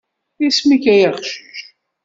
Isem-ik 0.47 0.83
ay 0.93 1.01
aqcic. 1.09 1.57